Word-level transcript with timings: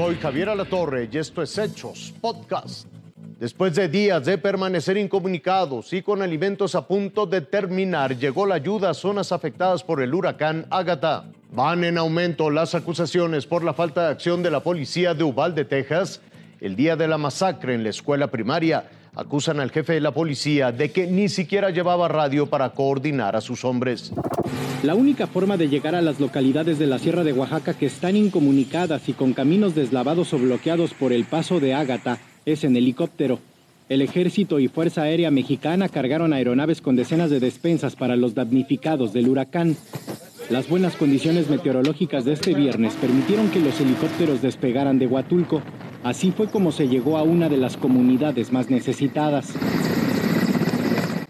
Soy 0.00 0.16
Javier 0.16 0.48
Alatorre 0.48 1.10
y 1.12 1.18
esto 1.18 1.42
es 1.42 1.58
Hechos 1.58 2.14
Podcast. 2.22 2.88
Después 3.38 3.74
de 3.74 3.86
días 3.86 4.24
de 4.24 4.38
permanecer 4.38 4.96
incomunicados 4.96 5.92
y 5.92 6.00
con 6.00 6.22
alimentos 6.22 6.74
a 6.74 6.88
punto 6.88 7.26
de 7.26 7.42
terminar, 7.42 8.16
llegó 8.16 8.46
la 8.46 8.54
ayuda 8.54 8.88
a 8.88 8.94
zonas 8.94 9.30
afectadas 9.30 9.84
por 9.84 10.00
el 10.00 10.14
huracán 10.14 10.66
Ágata. 10.70 11.26
Van 11.50 11.84
en 11.84 11.98
aumento 11.98 12.48
las 12.48 12.74
acusaciones 12.74 13.44
por 13.44 13.62
la 13.62 13.74
falta 13.74 14.04
de 14.04 14.12
acción 14.12 14.42
de 14.42 14.50
la 14.50 14.60
policía 14.60 15.12
de 15.12 15.22
Uvalde, 15.22 15.66
Texas, 15.66 16.22
el 16.62 16.76
día 16.76 16.96
de 16.96 17.06
la 17.06 17.18
masacre 17.18 17.74
en 17.74 17.82
la 17.82 17.90
escuela 17.90 18.28
primaria 18.28 18.88
acusan 19.14 19.60
al 19.60 19.70
jefe 19.70 19.94
de 19.94 20.00
la 20.00 20.12
policía 20.12 20.72
de 20.72 20.90
que 20.90 21.06
ni 21.06 21.28
siquiera 21.28 21.70
llevaba 21.70 22.08
radio 22.08 22.46
para 22.46 22.70
coordinar 22.70 23.36
a 23.36 23.40
sus 23.40 23.64
hombres. 23.64 24.12
La 24.82 24.94
única 24.94 25.26
forma 25.26 25.56
de 25.56 25.68
llegar 25.68 25.94
a 25.94 26.02
las 26.02 26.20
localidades 26.20 26.78
de 26.78 26.86
la 26.86 26.98
Sierra 26.98 27.22
de 27.22 27.32
Oaxaca 27.32 27.74
que 27.74 27.86
están 27.86 28.16
incomunicadas 28.16 29.08
y 29.08 29.12
con 29.12 29.32
caminos 29.32 29.74
deslavados 29.74 30.32
o 30.32 30.38
bloqueados 30.38 30.94
por 30.94 31.12
el 31.12 31.24
paso 31.24 31.60
de 31.60 31.74
Ágata 31.74 32.18
es 32.46 32.64
en 32.64 32.76
helicóptero. 32.76 33.38
El 33.90 34.02
ejército 34.02 34.60
y 34.60 34.68
Fuerza 34.68 35.02
Aérea 35.02 35.30
Mexicana 35.30 35.88
cargaron 35.88 36.32
aeronaves 36.32 36.80
con 36.80 36.96
decenas 36.96 37.28
de 37.28 37.40
despensas 37.40 37.96
para 37.96 38.16
los 38.16 38.34
damnificados 38.34 39.12
del 39.12 39.28
huracán. 39.28 39.76
Las 40.48 40.68
buenas 40.68 40.96
condiciones 40.96 41.50
meteorológicas 41.50 42.24
de 42.24 42.32
este 42.32 42.54
viernes 42.54 42.94
permitieron 42.94 43.50
que 43.50 43.60
los 43.60 43.80
helicópteros 43.80 44.42
despegaran 44.42 44.98
de 44.98 45.06
Huatulco, 45.06 45.60
Así 46.02 46.32
fue 46.32 46.48
como 46.48 46.72
se 46.72 46.88
llegó 46.88 47.18
a 47.18 47.22
una 47.22 47.48
de 47.48 47.58
las 47.58 47.76
comunidades 47.76 48.52
más 48.52 48.70
necesitadas. 48.70 49.52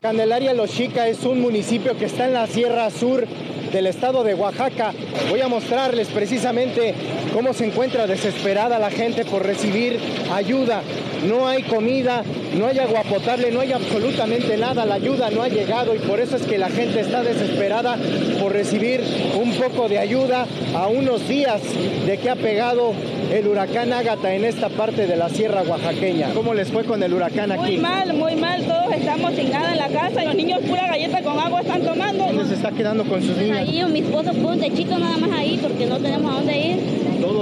Candelaria 0.00 0.54
Los 0.54 0.70
Chica 0.70 1.08
es 1.08 1.24
un 1.24 1.40
municipio 1.40 1.98
que 1.98 2.04
está 2.04 2.26
en 2.26 2.34
la 2.34 2.46
Sierra 2.46 2.88
Sur 2.90 3.26
del 3.72 3.86
estado 3.86 4.22
de 4.22 4.34
Oaxaca. 4.34 4.92
Voy 5.28 5.40
a 5.40 5.48
mostrarles 5.48 6.08
precisamente 6.08 6.94
cómo 7.32 7.52
se 7.54 7.66
encuentra 7.66 8.06
desesperada 8.06 8.78
la 8.78 8.90
gente 8.90 9.24
por 9.24 9.44
recibir 9.44 9.98
ayuda. 10.32 10.82
No 11.26 11.46
hay 11.46 11.62
comida, 11.64 12.22
no 12.56 12.66
hay 12.66 12.78
agua 12.78 13.02
potable, 13.02 13.50
no 13.50 13.60
hay 13.60 13.72
absolutamente 13.72 14.56
nada. 14.56 14.86
La 14.86 14.94
ayuda 14.94 15.30
no 15.30 15.42
ha 15.42 15.48
llegado 15.48 15.94
y 15.94 15.98
por 15.98 16.18
eso 16.20 16.36
es 16.36 16.42
que 16.42 16.58
la 16.58 16.70
gente 16.70 17.00
está 17.00 17.22
desesperada 17.22 17.96
por 18.40 18.52
recibir 18.52 19.02
un 19.40 19.52
poco 19.54 19.88
de 19.88 19.98
ayuda 19.98 20.46
a 20.74 20.88
unos 20.88 21.28
días 21.28 21.60
de 22.06 22.18
que 22.18 22.30
ha 22.30 22.36
pegado 22.36 22.94
el 23.32 23.46
huracán 23.46 23.92
Ágata 23.92 24.34
en 24.34 24.44
esta 24.44 24.68
parte 24.68 25.06
de 25.06 25.16
la 25.16 25.28
sierra 25.28 25.62
oaxaqueña. 25.62 26.30
¿Cómo 26.34 26.54
les 26.54 26.68
fue 26.68 26.84
con 26.84 27.02
el 27.02 27.12
huracán 27.12 27.52
aquí? 27.52 27.72
Muy 27.72 27.78
mal, 27.78 28.12
muy 28.14 28.36
mal. 28.36 28.62
Todos 28.64 28.94
estamos 28.94 29.34
sin 29.34 29.50
nada 29.50 29.72
en 29.72 29.78
la 29.78 29.88
casa. 29.88 30.24
Los 30.24 30.34
niños 30.34 30.60
pura 30.66 30.86
galleta 30.86 31.22
con 31.22 31.38
agua 31.38 31.60
están 31.60 31.82
tomando. 31.82 32.24
¿Dónde 32.26 32.46
se 32.46 32.54
está 32.54 32.72
quedando 32.72 33.04
con 33.04 33.22
sus 33.22 33.36
niños? 33.36 33.58
Ahí, 33.58 33.84
mi 33.92 34.00
esposo 34.00 34.32
puso 34.32 34.48
un 34.48 34.60
techito 34.60 34.98
nada 34.98 35.16
más 35.18 35.30
ahí 35.32 35.58
porque 35.62 35.86
no 35.86 35.98
tenemos 35.98 36.32
a 36.32 36.36
dónde 36.36 36.58
ir. 36.58 36.76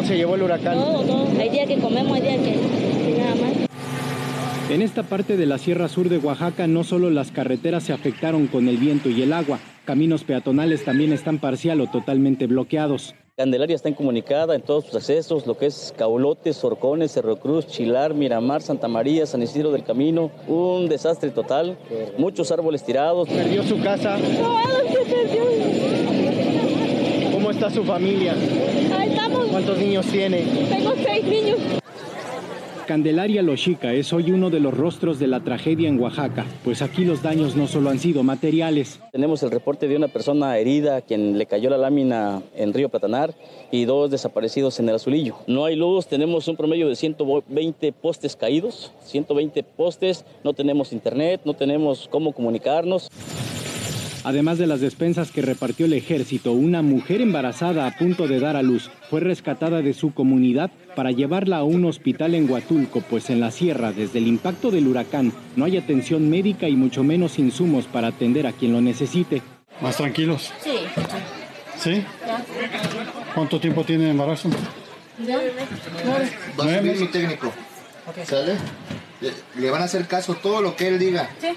Se 0.09 0.17
llevó 0.17 0.37
el 0.37 0.43
huracán. 0.43 0.73
Todo, 0.75 1.03
todo. 1.03 1.29
Hay 1.39 1.51
días 1.51 1.69
que 1.69 1.77
comemos, 1.77 2.17
hay 2.17 2.23
días 2.23 2.37
que 2.39 3.19
nada 3.19 3.35
más. 3.35 3.69
En 4.71 4.81
esta 4.81 5.03
parte 5.03 5.37
de 5.37 5.45
la 5.45 5.59
Sierra 5.59 5.87
Sur 5.87 6.09
de 6.09 6.17
Oaxaca 6.17 6.67
no 6.67 6.83
solo 6.83 7.11
las 7.11 7.31
carreteras 7.31 7.83
se 7.83 7.93
afectaron 7.93 8.47
con 8.47 8.69
el 8.69 8.79
viento 8.79 9.11
y 9.11 9.21
el 9.21 9.35
agua, 9.35 9.59
caminos 9.85 10.25
peatonales 10.25 10.83
también 10.83 11.13
están 11.13 11.39
parcial 11.39 11.83
o 11.83 11.89
totalmente 11.89 12.47
bloqueados. 12.47 13.15
Candelaria 13.37 13.77
está 13.77 13.91
incomunicada 13.91 14.55
en 14.55 14.63
todos 14.63 14.87
sus 14.87 14.95
accesos, 14.95 15.47
lo 15.47 15.59
que 15.59 15.67
es 15.67 15.93
Caulotes, 15.99 16.57
Sorcones, 16.57 17.13
Cerro 17.13 17.37
Cruz, 17.37 17.67
Chilar, 17.67 18.15
Miramar, 18.15 18.63
Santa 18.63 18.89
María, 18.89 19.27
San 19.27 19.43
Isidro 19.43 19.73
del 19.73 19.85
Camino. 19.85 20.31
Un 20.47 20.89
desastre 20.89 21.29
total, 21.31 21.77
muchos 22.17 22.51
árboles 22.51 22.83
tirados. 22.83 23.29
¿Perdió 23.29 23.63
su 23.63 23.79
casa? 23.81 24.17
No, 24.17 24.59
se 24.91 25.01
perdió. 25.05 26.18
¿Cómo 27.59 27.67
está 27.67 27.81
su 27.81 27.85
familia? 27.85 28.35
Ahí 28.97 29.09
estamos. 29.09 29.47
¿Cuántos 29.47 29.79
niños 29.79 30.07
tiene? 30.07 30.43
Tengo 30.71 30.95
seis 31.05 31.25
niños. 31.25 31.59
Candelaria 32.87 33.43
Lochica 33.43 33.93
es 33.93 34.13
hoy 34.13 34.31
uno 34.31 34.49
de 34.49 34.61
los 34.61 34.73
rostros 34.73 35.19
de 35.19 35.27
la 35.27 35.41
tragedia 35.41 35.89
en 35.89 36.01
Oaxaca, 36.01 36.47
pues 36.65 36.81
aquí 36.81 37.05
los 37.05 37.21
daños 37.21 37.55
no 37.55 37.67
solo 37.67 37.91
han 37.91 37.99
sido 37.99 38.23
materiales. 38.23 39.01
Tenemos 39.13 39.43
el 39.43 39.51
reporte 39.51 39.89
de 39.89 39.97
una 39.97 40.09
persona 40.09 40.57
herida 40.57 40.97
a 40.97 41.01
quien 41.03 41.37
le 41.37 41.45
cayó 41.45 41.69
la 41.69 41.77
lámina 41.77 42.41
en 42.57 42.73
Río 42.73 42.89
Platanar 42.89 43.35
y 43.71 43.85
dos 43.85 44.11
desaparecidos 44.11 44.81
en 44.81 44.89
el 44.89 44.95
Azulillo. 44.95 45.37
No 45.47 45.67
hay 45.67 45.77
luz, 45.77 46.07
tenemos 46.07 46.49
un 46.49 46.57
promedio 46.57 46.89
de 46.89 46.97
120 46.97 47.93
postes 47.93 48.37
caídos, 48.37 48.91
120 49.05 49.65
postes, 49.65 50.25
no 50.43 50.55
tenemos 50.55 50.93
internet, 50.95 51.43
no 51.45 51.53
tenemos 51.53 52.09
cómo 52.11 52.33
comunicarnos. 52.33 53.11
Además 54.29 54.59
de 54.59 54.67
las 54.67 54.83
despensas 54.83 55.31
que 55.31 55.41
repartió 55.41 55.87
el 55.87 55.95
ejército, 55.95 56.53
una 56.53 56.83
mujer 56.83 57.23
embarazada 57.23 57.87
a 57.87 57.97
punto 57.97 58.29
de 58.29 58.41
dar 58.41 58.57
a 58.57 58.63
luz 58.63 58.91
fue 59.09 59.21
rescatada 59.21 59.81
de 59.81 59.95
su 59.95 60.13
comunidad 60.13 60.71
para 60.95 61.13
llevarla 61.13 61.57
a 61.57 61.65
un 61.65 61.87
hospital 61.87 62.35
en 62.35 62.51
Huatulco, 62.51 63.01
pues 63.01 63.31
en 63.31 63.41
la 63.41 63.51
sierra, 63.51 63.91
desde 63.91 64.19
el 64.19 64.27
impacto 64.27 64.71
del 64.71 64.87
huracán, 64.87 65.33
no 65.57 65.65
hay 65.65 65.79
atención 65.79 66.29
médica 66.29 66.69
y 66.69 66.77
mucho 66.77 67.03
menos 67.03 67.39
insumos 67.39 67.87
para 67.87 68.09
atender 68.09 68.47
a 68.47 68.53
quien 68.53 68.75
lo 68.75 68.83
necesite. 68.83 69.41
¿Más 69.81 69.97
tranquilos? 69.97 70.53
Sí. 70.63 70.73
¿Sí? 71.79 72.05
¿Cuánto 73.35 73.59
tiempo 73.59 73.83
tiene 73.83 74.05
de 74.05 74.11
embarazo? 74.11 74.51
Va 76.61 76.65
a 76.65 76.79
subir 76.79 77.01
mi 77.01 77.07
técnico. 77.07 77.51
¿Sale? 78.27 78.57
Le, 79.23 79.33
le 79.59 79.71
van 79.71 79.81
a 79.81 79.85
hacer 79.87 80.07
caso 80.07 80.35
todo 80.35 80.61
lo 80.61 80.77
que 80.77 80.89
él 80.89 80.99
diga. 80.99 81.31
Sí. 81.41 81.57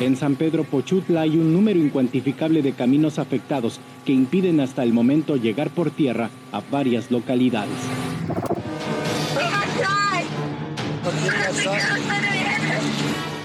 En 0.00 0.16
San 0.16 0.36
Pedro 0.36 0.62
Pochutla 0.62 1.22
hay 1.22 1.36
un 1.36 1.52
número 1.52 1.80
incuantificable 1.80 2.62
de 2.62 2.72
caminos 2.72 3.18
afectados 3.18 3.80
que 4.04 4.12
impiden 4.12 4.60
hasta 4.60 4.84
el 4.84 4.92
momento 4.92 5.34
llegar 5.34 5.70
por 5.70 5.90
tierra 5.90 6.30
a 6.52 6.60
varias 6.60 7.10
localidades. 7.10 7.74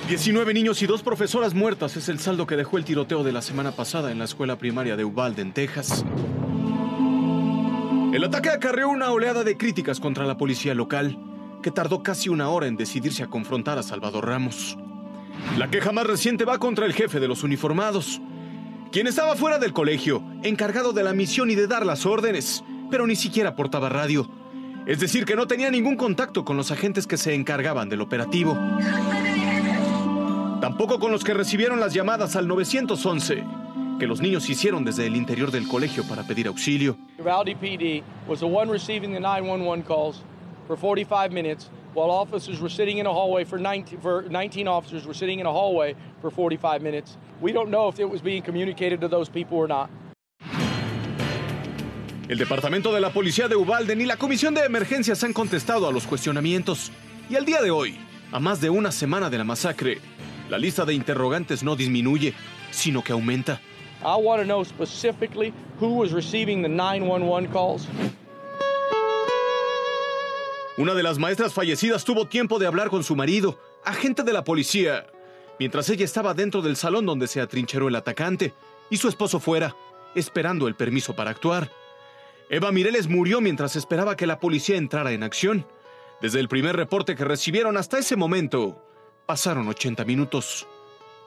19 0.07 0.53
niños 0.53 0.79
y 0.83 0.85
dos 0.85 1.01
profesoras 1.01 1.55
muertas 1.55 1.97
es 1.97 2.07
el 2.07 2.19
saldo 2.19 2.45
que 2.45 2.55
dejó 2.55 2.77
el 2.77 2.85
tiroteo 2.85 3.23
de 3.23 3.31
la 3.31 3.41
semana 3.41 3.71
pasada 3.71 4.11
en 4.11 4.19
la 4.19 4.25
escuela 4.25 4.59
primaria 4.59 4.95
de 4.95 5.05
Uvalde, 5.05 5.41
en 5.41 5.53
Texas. 5.53 6.05
El 8.13 8.23
ataque 8.23 8.49
acarreó 8.49 8.89
una 8.89 9.09
oleada 9.09 9.43
de 9.43 9.57
críticas 9.57 9.99
contra 9.99 10.27
la 10.27 10.37
policía 10.37 10.75
local, 10.75 11.17
que 11.63 11.71
tardó 11.71 12.03
casi 12.03 12.29
una 12.29 12.49
hora 12.49 12.67
en 12.67 12.75
decidirse 12.75 13.23
a 13.23 13.27
confrontar 13.27 13.79
a 13.79 13.83
Salvador 13.83 14.27
Ramos. 14.27 14.77
La 15.57 15.69
queja 15.69 15.91
más 15.91 16.07
reciente 16.07 16.45
va 16.45 16.57
contra 16.57 16.85
el 16.85 16.93
jefe 16.93 17.19
de 17.19 17.27
los 17.27 17.43
uniformados, 17.43 18.21
quien 18.91 19.07
estaba 19.07 19.35
fuera 19.35 19.59
del 19.59 19.73
colegio, 19.73 20.23
encargado 20.43 20.93
de 20.93 21.03
la 21.03 21.13
misión 21.13 21.49
y 21.49 21.55
de 21.55 21.67
dar 21.67 21.85
las 21.85 22.05
órdenes, 22.05 22.63
pero 22.91 23.07
ni 23.07 23.15
siquiera 23.15 23.55
portaba 23.55 23.89
radio. 23.89 24.29
Es 24.85 24.99
decir, 24.99 25.25
que 25.25 25.35
no 25.35 25.47
tenía 25.47 25.71
ningún 25.71 25.95
contacto 25.95 26.43
con 26.43 26.57
los 26.57 26.69
agentes 26.69 27.07
que 27.07 27.17
se 27.17 27.33
encargaban 27.33 27.89
del 27.89 28.01
operativo. 28.01 28.57
Tampoco 30.59 30.99
con 30.99 31.11
los 31.11 31.23
que 31.23 31.33
recibieron 31.33 31.79
las 31.79 31.93
llamadas 31.93 32.35
al 32.35 32.47
911, 32.47 33.43
que 33.99 34.07
los 34.07 34.21
niños 34.21 34.49
hicieron 34.49 34.83
desde 34.83 35.07
el 35.07 35.15
interior 35.15 35.51
del 35.51 35.67
colegio 35.67 36.03
para 36.07 36.23
pedir 36.23 36.47
auxilio. 36.47 36.97
Uvalde 37.19 37.55
PD 37.55 38.03
was 38.27 38.39
the 38.39 38.45
one 38.45 38.71
receiving 38.71 39.13
the 39.13 39.19
911 39.19 39.83
calls 39.83 40.21
for 40.67 40.77
45 40.77 41.31
minutes, 41.31 41.69
while 41.93 42.11
officers 42.11 42.59
were 42.59 42.69
sitting 42.69 42.97
in 42.97 43.05
a 43.05 43.13
hallway 43.13 43.43
for 43.43 43.59
19, 43.59 43.99
for 43.99 44.23
19 44.29 44.67
officers 44.67 45.05
were 45.05 45.13
sitting 45.13 45.39
in 45.39 45.45
a 45.45 45.51
hallway 45.51 45.95
for 46.21 46.31
45 46.31 46.81
minutes. 46.81 47.17
We 47.41 47.51
don't 47.51 47.69
know 47.69 47.87
if 47.87 47.99
it 47.99 48.09
was 48.09 48.21
being 48.21 48.41
communicated 48.41 49.01
to 49.01 49.07
those 49.07 49.29
people 49.29 49.57
or 49.57 49.67
not. 49.67 49.89
El 52.29 52.37
Departamento 52.37 52.93
de 52.93 53.01
la 53.01 53.11
Policía 53.11 53.47
de 53.49 53.55
Uvalde 53.55 53.95
ni 53.95 54.05
la 54.05 54.15
Comisión 54.15 54.55
de 54.55 54.63
Emergencias 54.63 55.23
han 55.23 55.33
contestado 55.33 55.87
a 55.87 55.91
los 55.91 56.07
cuestionamientos. 56.07 56.91
Y 57.29 57.35
al 57.35 57.45
día 57.45 57.61
de 57.61 57.69
hoy, 57.69 57.97
a 58.31 58.39
más 58.39 58.61
de 58.61 58.69
una 58.69 58.91
semana 58.91 59.29
de 59.29 59.37
la 59.37 59.43
masacre, 59.43 59.99
la 60.49 60.57
lista 60.57 60.85
de 60.85 60.93
interrogantes 60.93 61.63
no 61.63 61.75
disminuye, 61.75 62.33
sino 62.71 63.03
que 63.03 63.11
aumenta. 63.11 63.59
I 64.05 64.15
want 64.17 64.41
to 64.41 64.45
know 64.45 64.63
specifically 64.63 65.53
who 65.79 65.95
was 65.95 66.11
receiving 66.11 66.61
the 66.61 66.69
911 66.69 67.51
calls. 67.51 67.87
Una 70.75 70.95
de 70.95 71.03
las 71.03 71.19
maestras 71.19 71.53
fallecidas 71.53 72.03
tuvo 72.03 72.25
tiempo 72.25 72.57
de 72.57 72.65
hablar 72.65 72.89
con 72.89 73.03
su 73.03 73.15
marido, 73.15 73.59
agente 73.85 74.23
de 74.23 74.33
la 74.33 74.43
policía, 74.43 75.05
mientras 75.59 75.87
ella 75.89 76.03
estaba 76.03 76.33
dentro 76.33 76.63
del 76.63 76.77
salón 76.77 77.05
donde 77.05 77.27
se 77.27 77.41
atrincheró 77.41 77.89
el 77.89 77.95
atacante, 77.95 78.53
y 78.89 78.97
su 78.97 79.07
esposo 79.07 79.39
fuera, 79.39 79.75
esperando 80.15 80.67
el 80.67 80.73
permiso 80.73 81.15
para 81.15 81.29
actuar. 81.29 81.69
Eva 82.49 82.71
Mireles 82.71 83.07
murió 83.07 83.39
mientras 83.39 83.75
esperaba 83.75 84.15
que 84.15 84.25
la 84.25 84.39
policía 84.39 84.77
entrara 84.77 85.11
en 85.11 85.21
acción. 85.21 85.67
Desde 86.21 86.39
el 86.39 86.49
primer 86.49 86.75
reporte 86.75 87.15
que 87.15 87.23
recibieron 87.23 87.77
hasta 87.77 87.99
ese 87.99 88.15
momento, 88.15 88.83
pasaron 89.27 89.67
80 89.67 90.05
minutos 90.05 90.65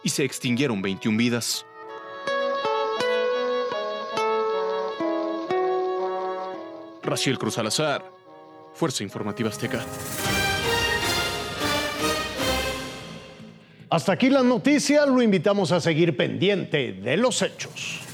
y 0.02 0.08
se 0.08 0.24
extinguieron 0.24 0.82
21 0.82 1.16
vidas. 1.16 1.64
Raciel 7.04 7.38
Cruz 7.38 7.54
Salazar, 7.54 8.15
Fuerza 8.76 9.02
Informativa 9.02 9.48
Azteca. 9.48 9.84
Hasta 13.88 14.12
aquí 14.12 14.28
las 14.28 14.44
noticias, 14.44 15.08
lo 15.08 15.22
invitamos 15.22 15.72
a 15.72 15.80
seguir 15.80 16.16
pendiente 16.16 16.92
de 16.92 17.16
los 17.16 17.40
hechos. 17.40 18.05